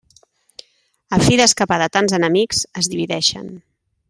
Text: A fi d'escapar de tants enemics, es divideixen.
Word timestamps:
A 1.17 1.19
fi 1.27 1.37
d'escapar 1.41 1.79
de 1.83 1.91
tants 1.99 2.17
enemics, 2.21 2.65
es 2.83 2.91
divideixen. 2.95 3.51